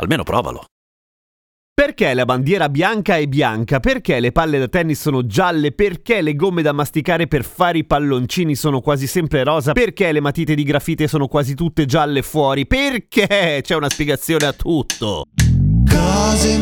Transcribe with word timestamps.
Almeno 0.00 0.22
provalo. 0.22 0.64
Perché 1.74 2.12
la 2.12 2.24
bandiera 2.26 2.68
bianca 2.68 3.16
è 3.16 3.26
bianca? 3.26 3.80
Perché 3.80 4.20
le 4.20 4.32
palle 4.32 4.58
da 4.58 4.68
tennis 4.68 5.00
sono 5.00 5.24
gialle? 5.24 5.72
Perché 5.72 6.20
le 6.20 6.34
gomme 6.34 6.60
da 6.60 6.72
masticare 6.72 7.26
per 7.26 7.44
fare 7.44 7.78
i 7.78 7.84
palloncini 7.84 8.54
sono 8.54 8.80
quasi 8.80 9.06
sempre 9.06 9.44
rosa? 9.44 9.72
Perché 9.72 10.12
le 10.12 10.20
matite 10.20 10.54
di 10.54 10.62
grafite 10.62 11.08
sono 11.08 11.26
quasi 11.26 11.54
tutte 11.54 11.86
gialle 11.86 12.20
fuori? 12.22 12.66
Perché? 12.66 13.60
C'è 13.62 13.74
una 13.74 13.88
spiegazione 13.88 14.44
a 14.46 14.52
tutto. 14.52 15.24
Cose 15.88 16.58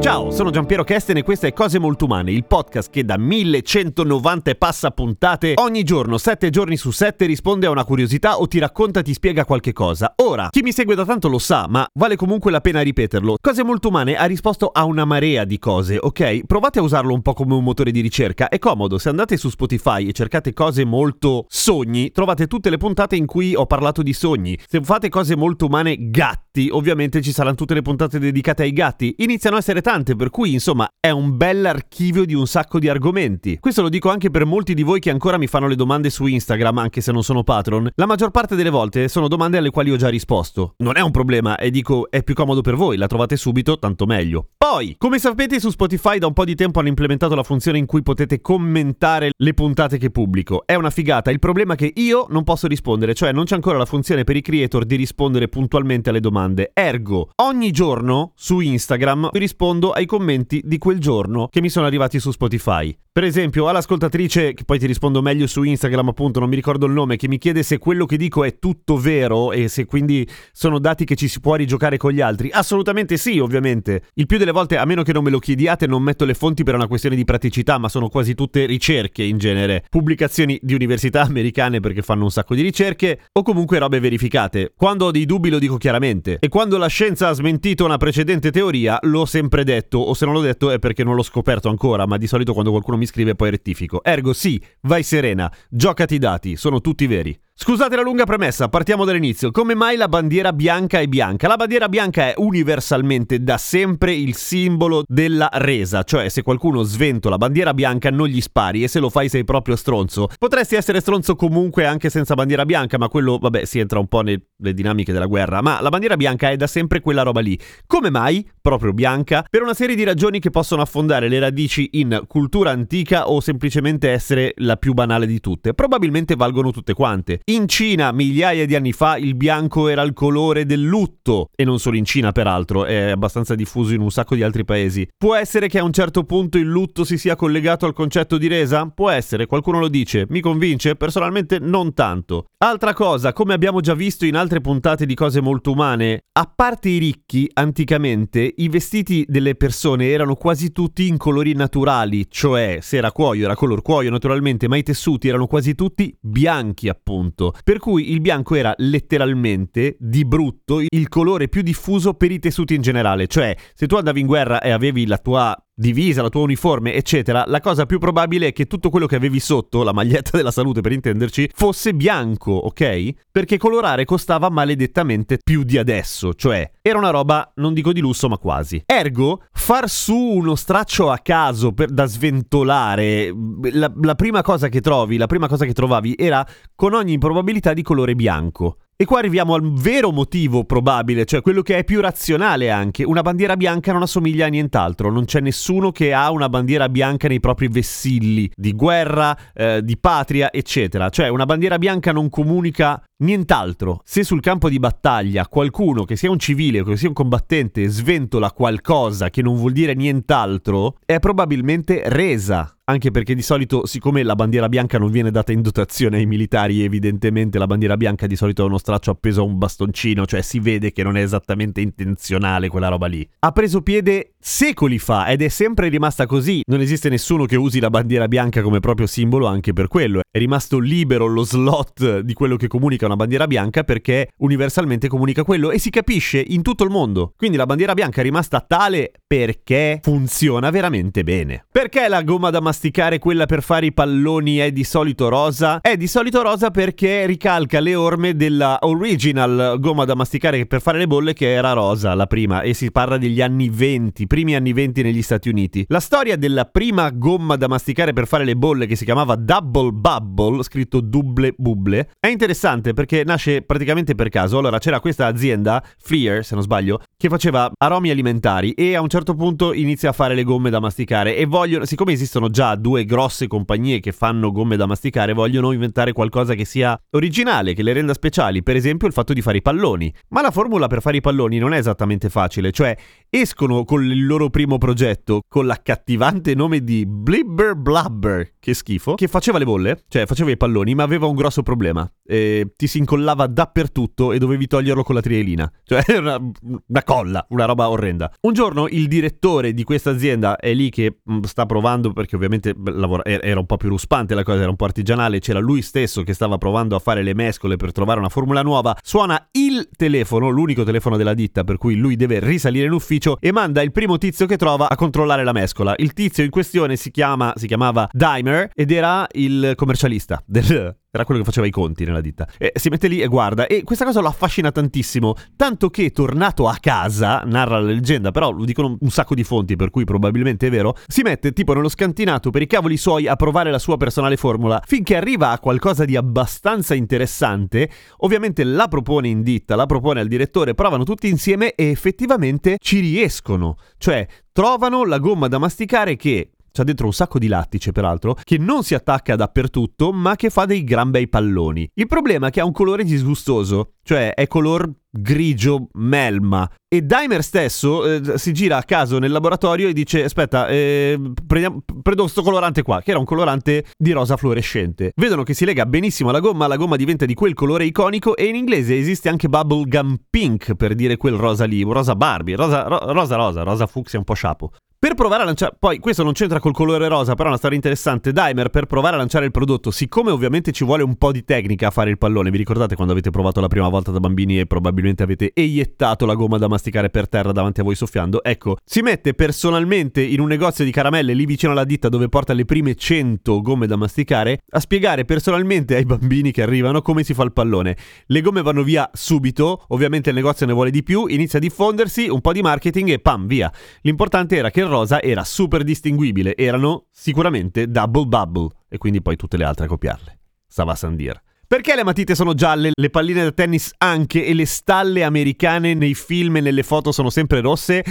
Ciao, 0.00 0.30
sono 0.30 0.50
Giampiero 0.50 0.84
Kesten 0.84 1.16
e 1.16 1.24
questa 1.24 1.48
è 1.48 1.52
Cose 1.52 1.80
Molto 1.80 2.04
Umane, 2.04 2.30
il 2.30 2.44
podcast 2.44 2.88
che 2.88 3.04
da 3.04 3.18
1190 3.18 4.52
e 4.52 4.54
passa 4.54 4.92
puntate 4.92 5.54
ogni 5.56 5.82
giorno, 5.82 6.18
7 6.18 6.50
giorni 6.50 6.76
su 6.76 6.92
7, 6.92 7.26
risponde 7.26 7.66
a 7.66 7.70
una 7.70 7.84
curiosità 7.84 8.38
o 8.38 8.46
ti 8.46 8.60
racconta, 8.60 9.02
ti 9.02 9.12
spiega 9.12 9.44
qualche 9.44 9.72
cosa. 9.72 10.12
Ora, 10.18 10.50
chi 10.50 10.62
mi 10.62 10.70
segue 10.70 10.94
da 10.94 11.04
tanto 11.04 11.28
lo 11.28 11.40
sa, 11.40 11.66
ma 11.68 11.84
vale 11.94 12.14
comunque 12.14 12.52
la 12.52 12.60
pena 12.60 12.80
ripeterlo. 12.80 13.38
Cose 13.40 13.64
Molto 13.64 13.88
Umane 13.88 14.14
ha 14.14 14.24
risposto 14.26 14.68
a 14.68 14.84
una 14.84 15.04
marea 15.04 15.44
di 15.44 15.58
cose, 15.58 15.98
ok? 16.00 16.46
Provate 16.46 16.78
a 16.78 16.82
usarlo 16.82 17.12
un 17.12 17.20
po' 17.20 17.34
come 17.34 17.54
un 17.54 17.64
motore 17.64 17.90
di 17.90 18.00
ricerca, 18.00 18.48
è 18.48 18.60
comodo, 18.60 18.98
se 18.98 19.08
andate 19.08 19.36
su 19.36 19.50
Spotify 19.50 20.06
e 20.06 20.12
cercate 20.12 20.52
cose 20.52 20.84
molto 20.84 21.44
sogni, 21.48 22.12
trovate 22.12 22.46
tutte 22.46 22.70
le 22.70 22.76
puntate 22.76 23.16
in 23.16 23.26
cui 23.26 23.56
ho 23.56 23.66
parlato 23.66 24.04
di 24.04 24.12
sogni. 24.12 24.56
Se 24.64 24.80
fate 24.80 25.08
cose 25.08 25.34
molto 25.34 25.66
umane 25.66 25.96
gatti, 25.98 26.68
ovviamente 26.70 27.20
ci 27.20 27.32
saranno 27.32 27.56
tutte 27.56 27.74
le 27.74 27.82
puntate 27.82 28.20
dedicate 28.20 28.62
ai 28.62 28.72
gatti. 28.72 29.16
Iniziano 29.18 29.56
a 29.56 29.58
essere 29.58 29.80
tante, 29.88 30.16
per 30.16 30.28
cui 30.28 30.52
insomma 30.52 30.86
è 31.00 31.08
un 31.08 31.38
bel 31.38 31.64
archivio 31.64 32.26
di 32.26 32.34
un 32.34 32.46
sacco 32.46 32.78
di 32.78 32.90
argomenti. 32.90 33.56
Questo 33.58 33.80
lo 33.80 33.88
dico 33.88 34.10
anche 34.10 34.28
per 34.28 34.44
molti 34.44 34.74
di 34.74 34.82
voi 34.82 35.00
che 35.00 35.08
ancora 35.08 35.38
mi 35.38 35.46
fanno 35.46 35.66
le 35.66 35.76
domande 35.76 36.10
su 36.10 36.26
Instagram, 36.26 36.76
anche 36.76 37.00
se 37.00 37.10
non 37.10 37.22
sono 37.22 37.42
patron. 37.42 37.88
La 37.94 38.04
maggior 38.04 38.30
parte 38.30 38.54
delle 38.54 38.68
volte 38.68 39.08
sono 39.08 39.28
domande 39.28 39.56
alle 39.56 39.70
quali 39.70 39.90
ho 39.90 39.96
già 39.96 40.10
risposto. 40.10 40.74
Non 40.76 40.98
è 40.98 41.00
un 41.00 41.10
problema 41.10 41.56
e 41.56 41.70
dico 41.70 42.10
è 42.10 42.22
più 42.22 42.34
comodo 42.34 42.60
per 42.60 42.74
voi, 42.74 42.98
la 42.98 43.06
trovate 43.06 43.38
subito, 43.38 43.78
tanto 43.78 44.04
meglio. 44.04 44.48
Poi, 44.58 44.96
come 44.98 45.18
sapete 45.18 45.58
su 45.58 45.70
Spotify 45.70 46.18
da 46.18 46.26
un 46.26 46.34
po' 46.34 46.44
di 46.44 46.54
tempo 46.54 46.80
hanno 46.80 46.88
implementato 46.88 47.34
la 47.34 47.42
funzione 47.42 47.78
in 47.78 47.86
cui 47.86 48.02
potete 48.02 48.42
commentare 48.42 49.30
le 49.34 49.54
puntate 49.54 49.96
che 49.96 50.10
pubblico. 50.10 50.64
È 50.66 50.74
una 50.74 50.90
figata, 50.90 51.30
il 51.30 51.38
problema 51.38 51.72
è 51.72 51.76
che 51.76 51.94
io 51.94 52.26
non 52.28 52.44
posso 52.44 52.66
rispondere, 52.66 53.14
cioè 53.14 53.32
non 53.32 53.44
c'è 53.44 53.54
ancora 53.54 53.78
la 53.78 53.86
funzione 53.86 54.24
per 54.24 54.36
i 54.36 54.42
creator 54.42 54.84
di 54.84 54.96
rispondere 54.96 55.48
puntualmente 55.48 56.10
alle 56.10 56.20
domande. 56.20 56.72
Ergo, 56.74 57.30
ogni 57.36 57.70
giorno 57.70 58.32
su 58.34 58.60
Instagram 58.60 59.30
rispondo 59.32 59.77
ai 59.86 60.06
commenti 60.06 60.60
di 60.64 60.78
quel 60.78 60.98
giorno 60.98 61.48
che 61.48 61.60
mi 61.60 61.68
sono 61.68 61.86
arrivati 61.86 62.18
su 62.18 62.30
Spotify. 62.30 62.96
Per 63.18 63.26
esempio, 63.26 63.68
all'ascoltatrice, 63.68 64.54
che 64.54 64.62
poi 64.62 64.78
ti 64.78 64.86
rispondo 64.86 65.20
meglio 65.22 65.48
su 65.48 65.64
Instagram, 65.64 66.08
appunto, 66.08 66.38
non 66.38 66.48
mi 66.48 66.54
ricordo 66.54 66.86
il 66.86 66.92
nome, 66.92 67.16
che 67.16 67.26
mi 67.26 67.38
chiede 67.38 67.64
se 67.64 67.78
quello 67.78 68.06
che 68.06 68.16
dico 68.16 68.44
è 68.44 68.60
tutto 68.60 68.96
vero 68.96 69.50
e 69.50 69.66
se 69.66 69.86
quindi 69.86 70.24
sono 70.52 70.78
dati 70.78 71.04
che 71.04 71.16
ci 71.16 71.26
si 71.26 71.40
può 71.40 71.56
rigiocare 71.56 71.96
con 71.96 72.12
gli 72.12 72.20
altri. 72.20 72.48
Assolutamente 72.52 73.16
sì, 73.16 73.40
ovviamente. 73.40 74.02
Il 74.14 74.26
più 74.26 74.38
delle 74.38 74.52
volte, 74.52 74.76
a 74.76 74.84
meno 74.84 75.02
che 75.02 75.12
non 75.12 75.24
me 75.24 75.30
lo 75.30 75.40
chiediate, 75.40 75.88
non 75.88 76.00
metto 76.00 76.24
le 76.24 76.34
fonti 76.34 76.62
per 76.62 76.76
una 76.76 76.86
questione 76.86 77.16
di 77.16 77.24
praticità, 77.24 77.78
ma 77.78 77.88
sono 77.88 78.08
quasi 78.08 78.34
tutte 78.34 78.66
ricerche 78.66 79.24
in 79.24 79.38
genere. 79.38 79.84
Pubblicazioni 79.90 80.56
di 80.62 80.74
università 80.74 81.22
americane 81.22 81.80
perché 81.80 82.02
fanno 82.02 82.22
un 82.22 82.30
sacco 82.30 82.54
di 82.54 82.62
ricerche, 82.62 83.18
o 83.32 83.42
comunque 83.42 83.78
robe 83.78 83.98
verificate. 83.98 84.72
Quando 84.76 85.06
ho 85.06 85.10
dei 85.10 85.26
dubbi 85.26 85.50
lo 85.50 85.58
dico 85.58 85.76
chiaramente. 85.76 86.36
E 86.38 86.48
quando 86.48 86.78
la 86.78 86.86
scienza 86.86 87.26
ha 87.26 87.32
smentito 87.32 87.84
una 87.84 87.96
precedente 87.96 88.52
teoria, 88.52 88.96
l'ho 89.02 89.24
sempre 89.24 89.64
detto, 89.64 89.67
o 89.92 90.14
se 90.14 90.24
non 90.24 90.34
l'ho 90.34 90.40
detto 90.40 90.70
è 90.70 90.78
perché 90.78 91.04
non 91.04 91.14
l'ho 91.14 91.22
scoperto 91.22 91.68
ancora, 91.68 92.06
ma 92.06 92.16
di 92.16 92.26
solito 92.26 92.52
quando 92.52 92.70
qualcuno 92.70 92.96
mi 92.96 93.06
scrive 93.06 93.34
poi 93.34 93.50
rettifico. 93.50 94.02
Ergo 94.02 94.32
sì, 94.32 94.62
vai 94.82 95.02
serena, 95.02 95.52
giocati 95.68 96.14
i 96.14 96.18
dati, 96.18 96.56
sono 96.56 96.80
tutti 96.80 97.06
veri. 97.06 97.38
Scusate 97.60 97.96
la 97.96 98.02
lunga 98.02 98.24
premessa, 98.24 98.68
partiamo 98.68 99.04
dall'inizio. 99.04 99.50
Come 99.50 99.74
mai 99.74 99.96
la 99.96 100.06
bandiera 100.06 100.52
bianca 100.52 101.00
è 101.00 101.08
bianca? 101.08 101.48
La 101.48 101.56
bandiera 101.56 101.88
bianca 101.88 102.28
è 102.28 102.34
universalmente 102.36 103.42
da 103.42 103.58
sempre 103.58 104.14
il 104.14 104.36
simbolo 104.36 105.02
della 105.04 105.48
resa, 105.52 106.04
cioè 106.04 106.28
se 106.28 106.42
qualcuno 106.42 106.84
sventola 106.84 107.36
bandiera 107.36 107.74
bianca 107.74 108.10
non 108.10 108.28
gli 108.28 108.40
spari 108.40 108.84
e 108.84 108.88
se 108.88 109.00
lo 109.00 109.10
fai 109.10 109.28
sei 109.28 109.42
proprio 109.42 109.74
stronzo. 109.74 110.28
Potresti 110.38 110.76
essere 110.76 111.00
stronzo 111.00 111.34
comunque 111.34 111.84
anche 111.84 112.10
senza 112.10 112.34
bandiera 112.34 112.64
bianca, 112.64 112.96
ma 112.96 113.08
quello, 113.08 113.38
vabbè, 113.38 113.64
si 113.64 113.80
entra 113.80 113.98
un 113.98 114.06
po' 114.06 114.20
nelle 114.20 114.40
dinamiche 114.56 115.12
della 115.12 115.26
guerra, 115.26 115.60
ma 115.60 115.80
la 115.80 115.88
bandiera 115.88 116.16
bianca 116.16 116.50
è 116.50 116.56
da 116.56 116.68
sempre 116.68 117.00
quella 117.00 117.22
roba 117.22 117.40
lì. 117.40 117.58
Come 117.88 118.08
mai? 118.08 118.48
Proprio 118.60 118.92
bianca? 118.92 119.44
Per 119.50 119.62
una 119.62 119.74
serie 119.74 119.96
di 119.96 120.04
ragioni 120.04 120.38
che 120.38 120.50
possono 120.50 120.80
affondare 120.80 121.28
le 121.28 121.40
radici 121.40 121.88
in 121.94 122.22
cultura 122.28 122.70
antica 122.70 123.28
o 123.28 123.40
semplicemente 123.40 124.10
essere 124.10 124.52
la 124.58 124.76
più 124.76 124.92
banale 124.92 125.26
di 125.26 125.40
tutte. 125.40 125.74
Probabilmente 125.74 126.36
valgono 126.36 126.70
tutte 126.70 126.94
quante. 126.94 127.40
In 127.50 127.66
Cina, 127.66 128.12
migliaia 128.12 128.66
di 128.66 128.74
anni 128.74 128.92
fa, 128.92 129.16
il 129.16 129.34
bianco 129.34 129.88
era 129.88 130.02
il 130.02 130.12
colore 130.12 130.66
del 130.66 130.82
lutto, 130.82 131.48
e 131.56 131.64
non 131.64 131.78
solo 131.78 131.96
in 131.96 132.04
Cina 132.04 132.30
peraltro, 132.30 132.84
è 132.84 133.08
abbastanza 133.08 133.54
diffuso 133.54 133.94
in 133.94 134.02
un 134.02 134.10
sacco 134.10 134.34
di 134.34 134.42
altri 134.42 134.66
paesi. 134.66 135.08
Può 135.16 135.34
essere 135.34 135.66
che 135.66 135.78
a 135.78 135.82
un 135.82 135.94
certo 135.94 136.24
punto 136.24 136.58
il 136.58 136.66
lutto 136.66 137.04
si 137.04 137.16
sia 137.16 137.36
collegato 137.36 137.86
al 137.86 137.94
concetto 137.94 138.36
di 138.36 138.48
resa? 138.48 138.86
Può 138.94 139.08
essere, 139.08 139.46
qualcuno 139.46 139.78
lo 139.78 139.88
dice, 139.88 140.26
mi 140.28 140.40
convince, 140.40 140.94
personalmente 140.94 141.58
non 141.58 141.94
tanto. 141.94 142.48
Altra 142.58 142.92
cosa, 142.92 143.32
come 143.32 143.54
abbiamo 143.54 143.80
già 143.80 143.94
visto 143.94 144.26
in 144.26 144.36
altre 144.36 144.60
puntate 144.60 145.06
di 145.06 145.14
cose 145.14 145.40
molto 145.40 145.70
umane, 145.70 146.24
a 146.38 146.52
parte 146.54 146.90
i 146.90 146.98
ricchi, 146.98 147.48
anticamente, 147.54 148.52
i 148.58 148.68
vestiti 148.68 149.24
delle 149.26 149.54
persone 149.54 150.10
erano 150.10 150.34
quasi 150.34 150.70
tutti 150.70 151.08
in 151.08 151.16
colori 151.16 151.54
naturali, 151.54 152.26
cioè 152.28 152.80
se 152.82 152.98
era 152.98 153.10
cuoio 153.10 153.46
era 153.46 153.54
color 153.54 153.80
cuoio 153.80 154.10
naturalmente, 154.10 154.68
ma 154.68 154.76
i 154.76 154.82
tessuti 154.82 155.28
erano 155.28 155.46
quasi 155.46 155.74
tutti 155.74 156.14
bianchi 156.20 156.90
appunto. 156.90 157.36
Per 157.64 157.78
cui 157.78 158.12
il 158.12 158.20
bianco 158.20 158.54
era 158.54 158.74
letteralmente, 158.78 159.96
di 159.98 160.24
brutto, 160.24 160.80
il 160.86 161.08
colore 161.08 161.48
più 161.48 161.62
diffuso 161.62 162.14
per 162.14 162.32
i 162.32 162.38
tessuti 162.38 162.74
in 162.74 162.82
generale. 162.82 163.26
Cioè, 163.26 163.56
se 163.74 163.86
tu 163.86 163.96
andavi 163.96 164.20
in 164.20 164.26
guerra 164.26 164.60
e 164.60 164.70
avevi 164.70 165.06
la 165.06 165.18
tua 165.18 165.56
divisa, 165.78 166.22
la 166.22 166.28
tua 166.28 166.42
uniforme, 166.42 166.92
eccetera, 166.92 167.44
la 167.46 167.60
cosa 167.60 167.86
più 167.86 167.98
probabile 167.98 168.48
è 168.48 168.52
che 168.52 168.66
tutto 168.66 168.90
quello 168.90 169.06
che 169.06 169.14
avevi 169.14 169.38
sotto, 169.38 169.84
la 169.84 169.92
maglietta 169.92 170.36
della 170.36 170.50
salute 170.50 170.80
per 170.80 170.92
intenderci, 170.92 171.50
fosse 171.54 171.94
bianco, 171.94 172.50
ok? 172.50 173.10
Perché 173.30 173.58
colorare 173.58 174.04
costava 174.04 174.50
maledettamente 174.50 175.38
più 175.42 175.62
di 175.62 175.78
adesso, 175.78 176.34
cioè 176.34 176.68
era 176.82 176.98
una 176.98 177.10
roba, 177.10 177.52
non 177.56 177.74
dico 177.74 177.92
di 177.92 178.00
lusso, 178.00 178.28
ma 178.28 178.38
quasi. 178.38 178.82
Ergo, 178.84 179.44
far 179.52 179.88
su 179.88 180.16
uno 180.16 180.56
straccio 180.56 181.10
a 181.10 181.18
caso 181.18 181.72
per, 181.72 181.90
da 181.90 182.06
sventolare, 182.06 183.32
la, 183.72 183.92
la 184.02 184.14
prima 184.16 184.42
cosa 184.42 184.68
che 184.68 184.80
trovi, 184.80 185.16
la 185.16 185.26
prima 185.26 185.46
cosa 185.46 185.64
che 185.64 185.72
trovavi 185.72 186.16
era 186.18 186.44
con 186.74 186.94
ogni 186.94 187.18
probabilità 187.18 187.72
di 187.72 187.82
colore 187.82 188.16
bianco. 188.16 188.78
E 189.00 189.04
qua 189.04 189.20
arriviamo 189.20 189.54
al 189.54 189.62
vero 189.74 190.10
motivo 190.10 190.64
probabile, 190.64 191.24
cioè 191.24 191.40
quello 191.40 191.62
che 191.62 191.76
è 191.76 191.84
più 191.84 192.00
razionale 192.00 192.68
anche. 192.68 193.04
Una 193.04 193.22
bandiera 193.22 193.56
bianca 193.56 193.92
non 193.92 194.02
assomiglia 194.02 194.46
a 194.46 194.48
nient'altro, 194.48 195.12
non 195.12 195.24
c'è 195.24 195.38
nessuno 195.38 195.92
che 195.92 196.12
ha 196.12 196.32
una 196.32 196.48
bandiera 196.48 196.88
bianca 196.88 197.28
nei 197.28 197.38
propri 197.38 197.68
vessilli 197.68 198.50
di 198.56 198.72
guerra, 198.72 199.38
eh, 199.54 199.84
di 199.84 199.96
patria, 199.98 200.50
eccetera. 200.52 201.10
Cioè 201.10 201.28
una 201.28 201.46
bandiera 201.46 201.78
bianca 201.78 202.10
non 202.10 202.28
comunica 202.28 203.00
nient'altro. 203.18 204.00
Se 204.04 204.22
sul 204.22 204.40
campo 204.40 204.68
di 204.68 204.78
battaglia 204.78 205.46
qualcuno, 205.48 206.04
che 206.04 206.16
sia 206.16 206.30
un 206.30 206.38
civile 206.38 206.80
o 206.80 206.84
che 206.84 206.96
sia 206.96 207.08
un 207.08 207.14
combattente, 207.14 207.86
sventola 207.88 208.52
qualcosa 208.52 209.30
che 209.30 209.42
non 209.42 209.56
vuol 209.56 209.72
dire 209.72 209.94
nient'altro, 209.94 210.98
è 211.04 211.18
probabilmente 211.18 212.02
resa 212.06 212.78
anche 212.88 213.10
perché 213.10 213.34
di 213.34 213.42
solito, 213.42 213.84
siccome 213.84 214.22
la 214.22 214.34
bandiera 214.34 214.66
bianca 214.66 214.98
non 214.98 215.10
viene 215.10 215.30
data 215.30 215.52
in 215.52 215.60
dotazione 215.60 216.16
ai 216.16 216.24
militari, 216.24 216.82
evidentemente 216.82 217.58
la 217.58 217.66
bandiera 217.66 217.98
bianca 217.98 218.26
di 218.26 218.34
solito 218.34 218.62
è 218.62 218.64
uno 218.64 218.78
straccio 218.78 219.10
appeso 219.10 219.42
a 219.42 219.44
un 219.44 219.58
bastoncino, 219.58 220.24
cioè 220.24 220.40
si 220.40 220.58
vede 220.58 220.90
che 220.90 221.02
non 221.02 221.18
è 221.18 221.20
esattamente 221.20 221.82
intenzionale 221.82 222.68
quella 222.68 222.88
roba 222.88 223.06
lì. 223.06 223.28
Ha 223.40 223.52
preso 223.52 223.82
piede 223.82 224.32
secoli 224.40 224.98
fa 224.98 225.26
ed 225.26 225.42
è 225.42 225.48
sempre 225.48 225.88
rimasta 225.88 226.26
così. 226.26 226.62
Non 226.66 226.80
esiste 226.80 227.08
nessuno 227.08 227.44
che 227.44 227.56
usi 227.56 227.80
la 227.80 227.90
bandiera 227.90 228.28
bianca 228.28 228.62
come 228.62 228.80
proprio 228.80 229.06
simbolo 229.06 229.46
anche 229.46 229.72
per 229.72 229.88
quello. 229.88 230.20
È 230.30 230.38
rimasto 230.38 230.78
libero 230.78 231.26
lo 231.26 231.42
slot 231.42 232.20
di 232.20 232.32
quello 232.34 232.56
che 232.56 232.68
comunica 232.68 233.06
una 233.06 233.16
bandiera 233.16 233.46
bianca 233.46 233.82
perché 233.82 234.28
universalmente 234.38 235.08
comunica 235.08 235.42
quello 235.42 235.70
e 235.70 235.78
si 235.78 235.90
capisce 235.90 236.42
in 236.46 236.62
tutto 236.62 236.84
il 236.84 236.90
mondo. 236.90 237.32
Quindi 237.36 237.56
la 237.56 237.66
bandiera 237.66 237.94
bianca 237.94 238.20
è 238.20 238.24
rimasta 238.24 238.60
tale 238.60 239.12
perché 239.26 240.00
funziona 240.02 240.70
veramente 240.70 241.24
bene. 241.24 241.66
Perché 241.70 242.08
la 242.08 242.22
gomma 242.22 242.50
da 242.50 242.60
masticare, 242.60 243.18
quella 243.18 243.46
per 243.46 243.62
fare 243.62 243.86
i 243.86 243.92
palloni, 243.92 244.58
è 244.58 244.72
di 244.72 244.84
solito 244.84 245.28
rosa? 245.28 245.80
È 245.80 245.96
di 245.96 246.06
solito 246.06 246.42
rosa 246.42 246.70
perché 246.70 247.26
ricalca 247.26 247.80
le 247.80 247.94
orme 247.94 248.36
della 248.36 248.78
original 248.82 249.76
gomma 249.80 250.04
da 250.04 250.14
masticare 250.14 250.66
per 250.66 250.80
fare 250.80 250.98
le 250.98 251.06
bolle 251.06 251.32
che 251.32 251.52
era 251.52 251.72
rosa, 251.72 252.14
la 252.14 252.26
prima, 252.26 252.62
e 252.62 252.74
si 252.74 252.90
parla 252.90 253.18
degli 253.18 253.40
anni 253.40 253.68
20, 253.68 254.26
primi 254.28 254.54
anni 254.54 254.72
20 254.72 255.02
negli 255.02 255.22
Stati 255.22 255.48
Uniti. 255.48 255.84
La 255.88 255.98
storia 255.98 256.36
della 256.36 256.66
prima 256.66 257.10
gomma 257.10 257.56
da 257.56 257.66
masticare 257.66 258.12
per 258.12 258.28
fare 258.28 258.44
le 258.44 258.54
bolle 258.54 258.86
che 258.86 258.94
si 258.94 259.04
chiamava 259.04 259.34
Double 259.34 259.90
Bubble, 259.90 260.62
scritto 260.62 261.00
double 261.00 261.54
bubble, 261.56 262.10
è 262.20 262.28
interessante 262.28 262.92
perché 262.92 263.24
nasce 263.24 263.62
praticamente 263.62 264.14
per 264.14 264.28
caso. 264.28 264.58
Allora 264.58 264.78
c'era 264.78 265.00
questa 265.00 265.26
azienda, 265.26 265.82
Fleer 265.98 266.44
se 266.44 266.54
non 266.54 266.62
sbaglio, 266.62 267.02
che 267.20 267.28
faceva 267.28 267.68
aromi 267.76 268.10
alimentari 268.10 268.70
e 268.74 268.94
a 268.94 269.00
un 269.00 269.08
certo 269.08 269.34
punto 269.34 269.72
inizia 269.72 270.10
a 270.10 270.12
fare 270.12 270.36
le 270.36 270.44
gomme 270.44 270.70
da 270.70 270.78
masticare 270.78 271.36
e 271.36 271.46
vogliono, 271.46 271.84
siccome 271.84 272.12
esistono 272.12 272.48
già 272.48 272.76
due 272.76 273.04
grosse 273.04 273.48
compagnie 273.48 273.98
che 273.98 274.12
fanno 274.12 274.52
gomme 274.52 274.76
da 274.76 274.86
masticare, 274.86 275.32
vogliono 275.32 275.72
inventare 275.72 276.12
qualcosa 276.12 276.54
che 276.54 276.64
sia 276.64 276.96
originale, 277.10 277.74
che 277.74 277.82
le 277.82 277.92
renda 277.92 278.14
speciali, 278.14 278.62
per 278.62 278.76
esempio 278.76 279.08
il 279.08 279.12
fatto 279.12 279.32
di 279.32 279.42
fare 279.42 279.56
i 279.56 279.62
palloni. 279.62 280.14
Ma 280.28 280.42
la 280.42 280.52
formula 280.52 280.86
per 280.86 281.00
fare 281.00 281.16
i 281.16 281.20
palloni 281.20 281.58
non 281.58 281.74
è 281.74 281.78
esattamente 281.78 282.28
facile, 282.28 282.70
cioè 282.70 282.96
escono 283.28 283.82
con 283.82 284.04
il 284.04 284.24
loro 284.24 284.48
primo 284.48 284.78
progetto 284.78 285.40
con 285.48 285.66
l'accattivante 285.66 286.54
nome 286.54 286.84
di 286.84 287.04
Blibber 287.04 287.74
Blabber, 287.74 288.52
che 288.60 288.74
schifo, 288.74 289.14
che 289.14 289.26
faceva 289.26 289.58
le 289.58 289.64
bolle, 289.64 290.04
cioè 290.06 290.24
faceva 290.24 290.52
i 290.52 290.56
palloni, 290.56 290.94
ma 290.94 291.02
aveva 291.02 291.26
un 291.26 291.34
grosso 291.34 291.64
problema. 291.64 292.08
Eh, 292.30 292.72
ti 292.76 292.86
si 292.86 292.98
incollava 292.98 293.46
dappertutto 293.46 294.32
e 294.32 294.38
dovevi 294.38 294.66
toglierlo 294.66 295.02
con 295.02 295.14
la 295.14 295.22
trielina, 295.22 295.70
cioè 295.84 296.02
una, 296.18 296.38
una 296.38 297.02
colla, 297.02 297.46
una 297.50 297.64
roba 297.64 297.88
orrenda. 297.88 298.30
Un 298.42 298.52
giorno 298.52 298.86
il 298.86 299.08
direttore 299.08 299.72
di 299.72 299.82
questa 299.82 300.10
azienda 300.10 300.56
è 300.56 300.74
lì 300.74 300.90
che 300.90 301.20
mh, 301.22 301.40
sta 301.42 301.64
provando, 301.64 302.12
perché 302.12 302.36
ovviamente 302.36 302.74
lavora, 302.84 303.24
era 303.24 303.58
un 303.58 303.66
po' 303.66 303.78
più 303.78 303.88
ruspante 303.88 304.34
la 304.34 304.42
cosa, 304.42 304.60
era 304.60 304.70
un 304.70 304.76
po' 304.76 304.84
artigianale, 304.84 305.38
c'era 305.38 305.58
lui 305.58 305.80
stesso 305.80 306.22
che 306.22 306.34
stava 306.34 306.58
provando 306.58 306.96
a 306.96 306.98
fare 306.98 307.22
le 307.22 307.34
mescole 307.34 307.76
per 307.76 307.92
trovare 307.92 308.18
una 308.18 308.28
formula 308.28 308.62
nuova, 308.62 308.96
suona 309.02 309.48
il 309.52 309.88
telefono, 309.96 310.50
l'unico 310.50 310.84
telefono 310.84 311.16
della 311.16 311.34
ditta 311.34 311.64
per 311.64 311.78
cui 311.78 311.96
lui 311.96 312.16
deve 312.16 312.40
risalire 312.40 312.86
in 312.86 312.92
ufficio 312.92 313.38
e 313.40 313.52
manda 313.52 313.82
il 313.82 313.92
primo 313.92 314.18
tizio 314.18 314.46
che 314.46 314.56
trova 314.56 314.88
a 314.88 314.96
controllare 314.96 315.44
la 315.44 315.52
mescola. 315.52 315.94
Il 315.96 316.12
tizio 316.12 316.44
in 316.44 316.50
questione 316.50 316.96
si, 316.96 317.10
chiama, 317.10 317.52
si 317.56 317.66
chiamava 317.66 318.08
Dimer 318.12 318.70
ed 318.74 318.90
era 318.90 319.26
il 319.32 319.72
commercialista 319.76 320.42
del, 320.46 320.94
era 321.10 321.24
quello 321.24 321.40
che 321.40 321.46
faceva 321.46 321.66
i 321.66 321.70
conti 321.70 322.04
nella 322.04 322.20
ditta. 322.20 322.46
E 322.58 322.72
si 322.74 322.90
mette 322.90 323.08
lì 323.08 323.20
e 323.20 323.26
guarda. 323.26 323.66
E 323.66 323.82
questa 323.82 324.04
cosa 324.04 324.20
lo 324.20 324.28
affascina 324.28 324.70
tantissimo. 324.70 325.34
Tanto 325.56 325.88
che, 325.88 326.10
tornato 326.10 326.68
a 326.68 326.76
casa, 326.78 327.42
narra 327.46 327.78
la 327.78 327.86
leggenda, 327.86 328.30
però 328.30 328.50
lo 328.50 328.64
dicono 328.64 328.96
un 329.00 329.10
sacco 329.10 329.34
di 329.34 329.42
fonti, 329.42 329.76
per 329.76 329.90
cui 329.90 330.04
probabilmente 330.04 330.66
è 330.66 330.70
vero. 330.70 330.94
Si 331.06 331.22
mette 331.22 331.52
tipo 331.52 331.72
nello 331.72 331.88
scantinato 331.88 332.50
per 332.50 332.62
i 332.62 332.66
cavoli 332.66 332.98
suoi 332.98 333.26
a 333.26 333.36
provare 333.36 333.70
la 333.70 333.78
sua 333.78 333.96
personale 333.96 334.36
formula. 334.36 334.82
Finché 334.84 335.16
arriva 335.16 335.50
a 335.50 335.58
qualcosa 335.58 336.04
di 336.04 336.14
abbastanza 336.14 336.94
interessante. 336.94 337.90
Ovviamente 338.18 338.62
la 338.64 338.88
propone 338.88 339.28
in 339.28 339.42
ditta, 339.42 339.76
la 339.76 339.86
propone 339.86 340.20
al 340.20 340.28
direttore, 340.28 340.74
provano 340.74 341.04
tutti 341.04 341.28
insieme 341.28 341.72
e 341.74 341.88
effettivamente 341.88 342.76
ci 342.78 343.00
riescono. 343.00 343.76
Cioè, 343.96 344.26
trovano 344.52 345.04
la 345.04 345.18
gomma 345.18 345.48
da 345.48 345.58
masticare 345.58 346.16
che 346.16 346.50
c'ha 346.78 346.84
dentro 346.84 347.06
un 347.06 347.12
sacco 347.12 347.38
di 347.38 347.48
lattice 347.48 347.92
peraltro, 347.92 348.36
che 348.42 348.58
non 348.58 348.84
si 348.84 348.94
attacca 348.94 349.34
dappertutto, 349.34 350.12
ma 350.12 350.36
che 350.36 350.50
fa 350.50 350.64
dei 350.64 350.84
gran 350.84 351.10
bei 351.10 351.28
palloni. 351.28 351.90
Il 351.94 352.06
problema 352.06 352.48
è 352.48 352.50
che 352.50 352.60
ha 352.60 352.64
un 352.64 352.72
colore 352.72 353.04
disgustoso, 353.04 353.94
cioè 354.02 354.34
è 354.34 354.46
color 354.46 354.90
grigio 355.10 355.88
melma. 355.94 356.70
E 356.86 357.04
Dimer 357.04 357.42
stesso 357.42 358.06
eh, 358.06 358.38
si 358.38 358.52
gira 358.52 358.76
a 358.76 358.82
caso 358.82 359.18
nel 359.18 359.30
laboratorio 359.30 359.88
e 359.88 359.92
dice: 359.92 360.24
Aspetta, 360.24 360.68
eh, 360.68 361.20
prendiamo, 361.46 361.82
prendo 362.02 362.22
questo 362.22 362.42
colorante 362.42 362.82
qua, 362.82 363.02
che 363.02 363.10
era 363.10 363.18
un 363.18 363.24
colorante 363.24 363.86
di 363.96 364.12
rosa 364.12 364.36
fluorescente. 364.36 365.12
Vedono 365.16 365.42
che 365.42 365.54
si 365.54 365.64
lega 365.64 365.84
benissimo 365.84 366.30
alla 366.30 366.40
gomma, 366.40 366.66
la 366.66 366.76
gomma 366.76 366.96
diventa 366.96 367.26
di 367.26 367.34
quel 367.34 367.54
colore 367.54 367.84
iconico. 367.84 368.36
E 368.36 368.44
in 368.44 368.54
inglese 368.54 368.96
esiste 368.96 369.28
anche 369.28 369.48
bubblegum 369.48 370.16
pink 370.30 370.74
per 370.74 370.94
dire 370.94 371.16
quel 371.16 371.34
rosa 371.34 371.64
lì, 371.64 371.82
rosa 371.82 372.14
Barbie, 372.14 372.56
rosa 372.56 372.82
ro- 372.84 373.12
rosa, 373.12 373.36
rosa, 373.36 373.62
rosa 373.62 373.86
fucsia 373.86 374.18
un 374.18 374.24
po' 374.24 374.34
sciapo. 374.34 374.72
Per 375.00 375.14
provare 375.14 375.42
a 375.42 375.44
lanciare, 375.44 375.76
poi 375.78 376.00
questo 376.00 376.24
non 376.24 376.32
c'entra 376.32 376.58
col 376.58 376.72
colore 376.72 377.06
rosa, 377.06 377.34
però 377.34 377.44
è 377.44 377.48
una 377.50 377.56
storia 377.56 377.76
interessante. 377.76 378.32
Dimer 378.32 378.68
per 378.68 378.86
provare 378.86 379.14
a 379.14 379.18
lanciare 379.18 379.44
il 379.44 379.52
prodotto, 379.52 379.92
siccome 379.92 380.32
ovviamente 380.32 380.72
ci 380.72 380.84
vuole 380.84 381.04
un 381.04 381.14
po' 381.14 381.30
di 381.30 381.44
tecnica 381.44 381.86
a 381.86 381.90
fare 381.92 382.10
il 382.10 382.18
pallone, 382.18 382.50
vi 382.50 382.56
ricordate 382.56 382.96
quando 382.96 383.12
avete 383.12 383.30
provato 383.30 383.60
la 383.60 383.68
prima 383.68 383.88
volta 383.88 384.10
da 384.10 384.18
bambini 384.18 384.58
e 384.58 384.66
probabilmente 384.66 385.22
avete 385.22 385.52
eiettato 385.54 386.26
la 386.26 386.34
gomma 386.34 386.58
da 386.58 386.66
masticare 386.66 387.10
per 387.10 387.28
terra 387.28 387.52
davanti 387.52 387.78
a 387.78 387.84
voi 387.84 387.94
soffiando? 387.94 388.42
Ecco, 388.42 388.78
si 388.84 389.00
mette 389.00 389.34
personalmente 389.34 390.20
in 390.20 390.40
un 390.40 390.48
negozio 390.48 390.84
di 390.84 390.90
caramelle 390.90 391.32
lì 391.32 391.46
vicino 391.46 391.70
alla 391.70 391.84
ditta 391.84 392.08
dove 392.08 392.28
porta 392.28 392.52
le 392.52 392.64
prime 392.64 392.96
100 392.96 393.62
gomme 393.62 393.86
da 393.86 393.94
masticare 393.94 394.62
a 394.68 394.80
spiegare 394.80 395.24
personalmente 395.24 395.94
ai 395.94 396.06
bambini 396.06 396.50
che 396.50 396.62
arrivano 396.62 397.02
come 397.02 397.22
si 397.22 397.34
fa 397.34 397.44
il 397.44 397.52
pallone. 397.52 397.96
Le 398.26 398.40
gomme 398.40 398.62
vanno 398.62 398.82
via 398.82 399.08
subito, 399.12 399.84
ovviamente 399.90 400.30
il 400.30 400.34
negozio 400.34 400.66
ne 400.66 400.72
vuole 400.72 400.90
di 400.90 401.04
più, 401.04 401.26
inizia 401.26 401.60
a 401.60 401.62
diffondersi, 401.62 402.28
un 402.28 402.40
po' 402.40 402.52
di 402.52 402.62
marketing 402.62 403.10
e 403.10 403.20
pam, 403.20 403.46
via. 403.46 403.72
L'importante 404.00 404.56
era 404.56 404.72
che 404.72 404.86
rosa 404.88 405.22
era 405.22 405.44
super 405.44 405.84
distinguibile, 405.84 406.56
erano 406.56 407.06
sicuramente 407.12 407.88
Double 407.88 408.26
Bubble 408.26 408.68
e 408.88 408.98
quindi 408.98 409.22
poi 409.22 409.36
tutte 409.36 409.56
le 409.56 409.64
altre 409.64 409.84
a 409.84 409.88
copiarle. 409.88 410.38
Stava 410.66 410.94
Sandir. 410.94 411.40
Perché 411.68 411.94
le 411.94 412.02
matite 412.02 412.34
sono 412.34 412.54
gialle, 412.54 412.92
le 412.94 413.10
palline 413.10 413.44
da 413.44 413.52
tennis 413.52 413.92
anche 413.98 414.44
e 414.44 414.54
le 414.54 414.64
stalle 414.64 415.22
americane 415.22 415.92
nei 415.92 416.14
film 416.14 416.56
e 416.56 416.60
nelle 416.62 416.82
foto 416.82 417.12
sono 417.12 417.28
sempre 417.28 417.60
rosse? 417.60 418.02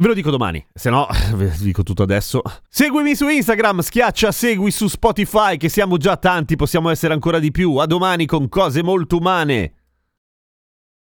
Ve 0.00 0.06
lo 0.06 0.14
dico 0.14 0.30
domani, 0.30 0.64
se 0.72 0.88
no 0.88 1.06
ve 1.34 1.48
lo 1.48 1.56
dico 1.58 1.82
tutto 1.82 2.02
adesso. 2.02 2.40
Seguimi 2.66 3.14
su 3.14 3.28
Instagram, 3.28 3.80
schiaccia 3.80 4.32
segui 4.32 4.70
su 4.70 4.88
Spotify 4.88 5.58
che 5.58 5.68
siamo 5.68 5.98
già 5.98 6.16
tanti, 6.16 6.56
possiamo 6.56 6.88
essere 6.88 7.12
ancora 7.12 7.38
di 7.38 7.50
più. 7.50 7.76
A 7.76 7.84
domani 7.84 8.24
con 8.24 8.48
cose 8.48 8.82
molto 8.82 9.18
umane. 9.18 9.74